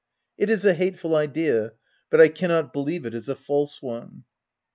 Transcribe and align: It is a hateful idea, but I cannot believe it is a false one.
It 0.35 0.49
is 0.49 0.65
a 0.65 0.73
hateful 0.73 1.15
idea, 1.15 1.73
but 2.09 2.19
I 2.19 2.27
cannot 2.27 2.73
believe 2.73 3.05
it 3.05 3.13
is 3.13 3.29
a 3.29 3.35
false 3.35 3.83
one. 3.83 4.23